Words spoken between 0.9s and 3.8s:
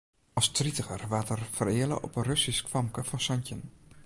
waard er fereale op in Russysk famke fan santjin.